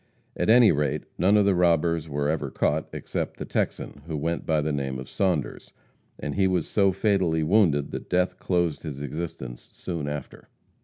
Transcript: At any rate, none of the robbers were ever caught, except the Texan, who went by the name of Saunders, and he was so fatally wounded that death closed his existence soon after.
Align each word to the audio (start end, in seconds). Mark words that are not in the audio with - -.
At 0.35 0.49
any 0.49 0.71
rate, 0.71 1.03
none 1.19 1.37
of 1.37 1.45
the 1.45 1.53
robbers 1.53 2.09
were 2.09 2.27
ever 2.27 2.49
caught, 2.49 2.89
except 2.91 3.37
the 3.37 3.45
Texan, 3.45 4.01
who 4.07 4.17
went 4.17 4.47
by 4.47 4.59
the 4.59 4.71
name 4.73 4.97
of 4.97 5.07
Saunders, 5.07 5.73
and 6.17 6.33
he 6.33 6.47
was 6.47 6.67
so 6.67 6.91
fatally 6.91 7.43
wounded 7.43 7.91
that 7.91 8.09
death 8.09 8.39
closed 8.39 8.81
his 8.81 8.99
existence 8.99 9.69
soon 9.73 10.07
after. 10.07 10.49